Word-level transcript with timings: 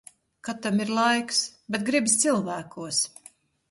Kad 0.47 0.61
tam 0.63 0.81
ir 0.85 0.93
laiks. 1.01 1.43
Bet 1.77 1.87
gribas 1.93 2.19
cilvēkos. 2.25 3.09